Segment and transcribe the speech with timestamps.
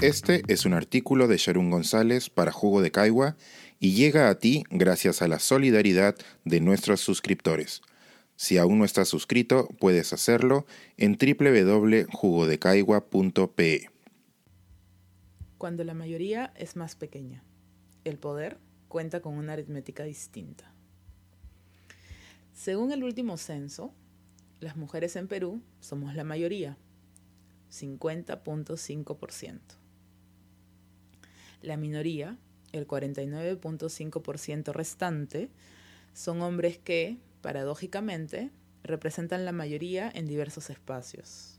[0.00, 3.36] Este es un artículo de Sharon González para Jugo de Caigua
[3.80, 7.82] y llega a ti gracias a la solidaridad de nuestros suscriptores.
[8.36, 10.66] Si aún no estás suscrito, puedes hacerlo
[10.96, 13.90] en www.jugodecaigua.pe.
[15.58, 17.42] Cuando la mayoría es más pequeña,
[18.04, 20.72] el poder cuenta con una aritmética distinta.
[22.52, 23.92] Según el último censo,
[24.60, 26.76] las mujeres en Perú somos la mayoría,
[27.70, 29.60] 50.5%.
[31.62, 32.38] La minoría,
[32.72, 35.50] el 49.5% restante,
[36.12, 38.50] son hombres que, paradójicamente,
[38.82, 41.58] representan la mayoría en diversos espacios.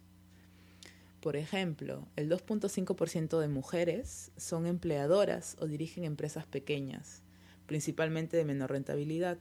[1.21, 7.23] Por ejemplo, el 2.5% de mujeres son empleadoras o dirigen empresas pequeñas,
[7.65, 9.37] principalmente de menor rentabilidad,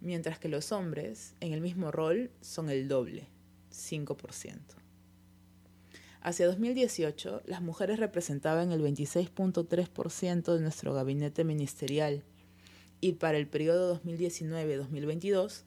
[0.00, 3.28] mientras que los hombres en el mismo rol son el doble,
[3.72, 4.58] 5%.
[6.20, 12.24] Hacia 2018, las mujeres representaban el 26.3% de nuestro gabinete ministerial
[13.00, 15.62] y para el periodo 2019-2022,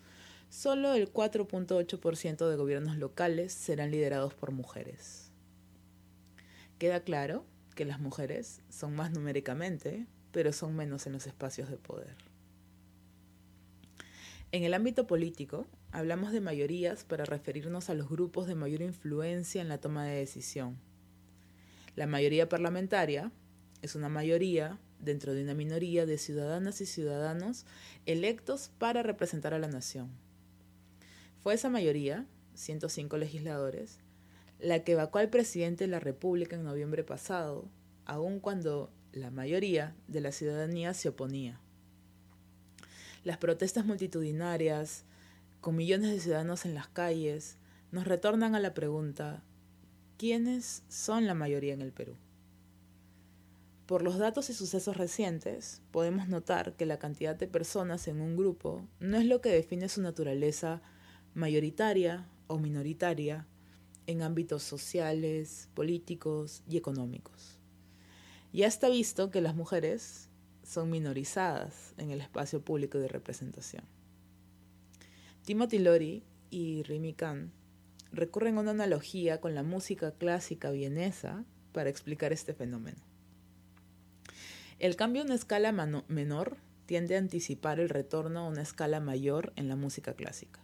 [0.50, 5.32] solo el 4.8% de gobiernos locales serán liderados por mujeres.
[6.78, 7.46] Queda claro
[7.76, 12.31] que las mujeres son más numéricamente, pero son menos en los espacios de poder.
[14.54, 19.62] En el ámbito político, hablamos de mayorías para referirnos a los grupos de mayor influencia
[19.62, 20.78] en la toma de decisión.
[21.96, 23.32] La mayoría parlamentaria
[23.82, 27.66] es una mayoría dentro de una minoría de ciudadanas y ciudadanos
[28.06, 30.10] electos para representar a la nación.
[31.42, 34.00] Fue esa mayoría, 105 legisladores,
[34.60, 37.70] la que evacuó al presidente de la República en noviembre pasado,
[38.04, 41.62] aun cuando la mayoría de la ciudadanía se oponía.
[43.24, 45.06] Las protestas multitudinarias,
[45.60, 47.58] con millones de ciudadanos en las calles,
[47.92, 49.44] nos retornan a la pregunta,
[50.18, 52.16] ¿quiénes son la mayoría en el Perú?
[53.86, 58.36] Por los datos y sucesos recientes, podemos notar que la cantidad de personas en un
[58.36, 60.82] grupo no es lo que define su naturaleza
[61.36, 63.46] mayoritaria o minoritaria
[64.08, 67.60] en ámbitos sociales, políticos y económicos.
[68.52, 70.31] Ya está visto que las mujeres
[70.72, 73.84] son minorizadas en el espacio público de representación.
[75.44, 77.52] Timothy Lori y Rimi Khan
[78.14, 81.44] recurren a una analogía con la música clásica vienesa
[81.74, 83.00] para explicar este fenómeno.
[84.80, 85.74] El cambio a una escala
[86.08, 86.56] menor
[86.86, 90.62] tiende a anticipar el retorno a una escala mayor en la música clásica.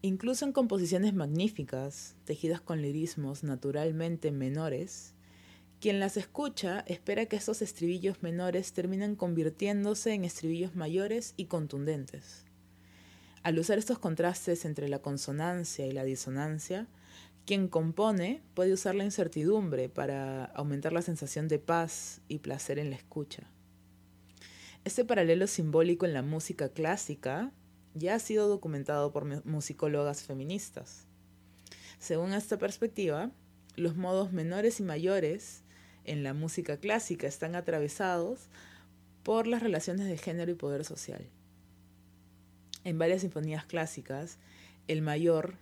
[0.00, 5.15] Incluso en composiciones magníficas, tejidas con lirismos naturalmente menores,
[5.80, 12.44] quien las escucha espera que esos estribillos menores terminen convirtiéndose en estribillos mayores y contundentes.
[13.42, 16.88] Al usar estos contrastes entre la consonancia y la disonancia,
[17.44, 22.90] quien compone puede usar la incertidumbre para aumentar la sensación de paz y placer en
[22.90, 23.48] la escucha.
[24.84, 27.52] Este paralelo simbólico en la música clásica
[27.94, 31.06] ya ha sido documentado por musicólogas feministas.
[31.98, 33.30] Según esta perspectiva,
[33.76, 35.62] los modos menores y mayores
[36.06, 38.48] en la música clásica están atravesados
[39.22, 41.26] por las relaciones de género y poder social.
[42.84, 44.38] En varias sinfonías clásicas,
[44.86, 45.56] el mayor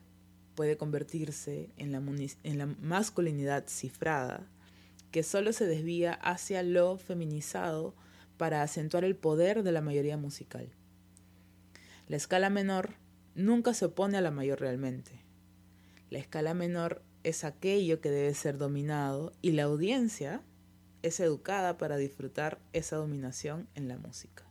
[0.55, 2.03] puede convertirse en la,
[2.43, 4.47] en la masculinidad cifrada,
[5.11, 7.95] que solo se desvía hacia lo feminizado
[8.37, 10.69] para acentuar el poder de la mayoría musical.
[12.09, 12.97] La escala menor
[13.35, 15.13] nunca se opone a la mayor realmente.
[16.11, 20.43] La escala menor es aquello que debe ser dominado y la audiencia
[21.03, 24.45] es educada para disfrutar esa dominación en la música.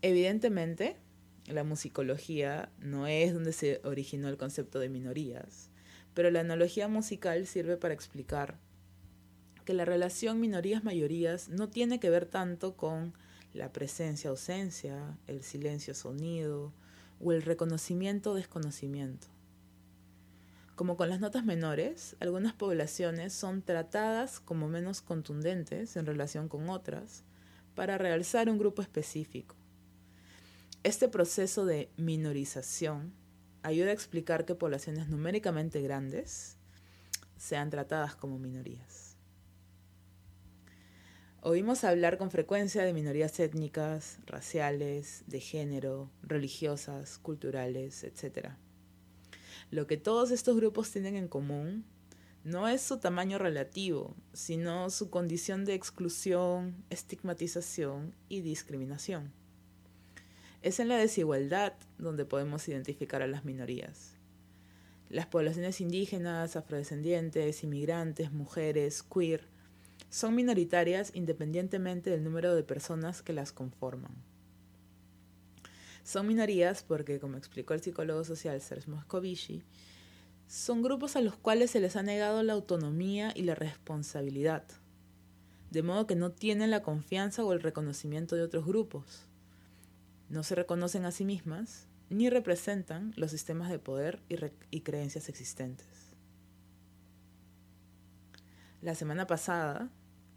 [0.00, 0.96] Evidentemente,
[1.46, 5.70] la musicología no es donde se originó el concepto de minorías,
[6.14, 8.58] pero la analogía musical sirve para explicar
[9.64, 13.14] que la relación minorías-mayorías no tiene que ver tanto con
[13.54, 16.72] la presencia-ausencia, el silencio-sonido
[17.20, 19.28] o el reconocimiento-desconocimiento.
[20.74, 26.70] Como con las notas menores, algunas poblaciones son tratadas como menos contundentes en relación con
[26.70, 27.24] otras
[27.74, 29.54] para realzar un grupo específico.
[30.82, 33.12] Este proceso de minorización
[33.62, 36.56] ayuda a explicar que poblaciones numéricamente grandes
[37.36, 39.16] sean tratadas como minorías.
[41.42, 48.50] Oímos hablar con frecuencia de minorías étnicas, raciales, de género, religiosas, culturales, etc.
[49.72, 51.86] Lo que todos estos grupos tienen en común
[52.44, 59.32] no es su tamaño relativo, sino su condición de exclusión, estigmatización y discriminación.
[60.60, 64.12] Es en la desigualdad donde podemos identificar a las minorías.
[65.08, 69.48] Las poblaciones indígenas, afrodescendientes, inmigrantes, mujeres, queer,
[70.10, 74.12] son minoritarias independientemente del número de personas que las conforman.
[76.04, 79.62] Son minorías porque, como explicó el psicólogo social Serge Moscovici,
[80.48, 84.64] son grupos a los cuales se les ha negado la autonomía y la responsabilidad,
[85.70, 89.24] de modo que no tienen la confianza o el reconocimiento de otros grupos.
[90.28, 94.36] No se reconocen a sí mismas ni representan los sistemas de poder y,
[94.70, 95.86] y creencias existentes.
[98.82, 99.88] La semana pasada,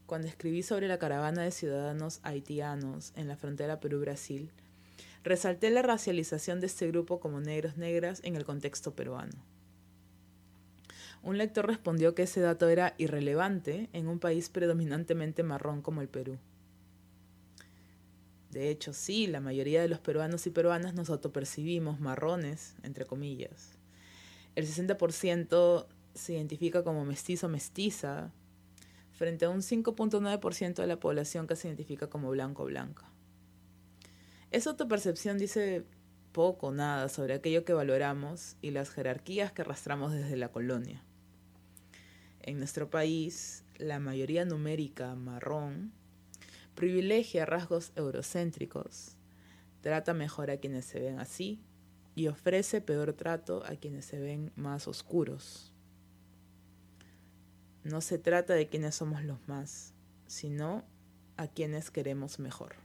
[0.05, 4.51] cuando escribí sobre la caravana de ciudadanos haitianos en la frontera Perú-Brasil,
[5.25, 9.33] resalté la racialización de este grupo como negros negras en el contexto peruano.
[11.23, 16.07] Un lector respondió que ese dato era irrelevante en un país predominantemente marrón como el
[16.07, 16.37] Perú.
[18.51, 23.71] De hecho, sí, la mayoría de los peruanos y peruanas nos autopercibimos marrones, entre comillas.
[24.53, 28.31] El 60% se identifica como mestizo mestiza,
[29.11, 33.14] frente a un 5.9% de la población que se identifica como blanco blanca.
[34.55, 35.83] Esa autopercepción dice
[36.31, 41.03] poco o nada sobre aquello que valoramos y las jerarquías que arrastramos desde la colonia.
[42.39, 45.91] En nuestro país, la mayoría numérica marrón
[46.73, 49.17] privilegia rasgos eurocéntricos,
[49.81, 51.61] trata mejor a quienes se ven así
[52.15, 55.73] y ofrece peor trato a quienes se ven más oscuros.
[57.83, 59.93] No se trata de quienes somos los más,
[60.27, 60.85] sino
[61.35, 62.84] a quienes queremos mejor.